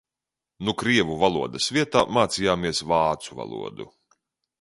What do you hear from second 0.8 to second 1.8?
krievu valodas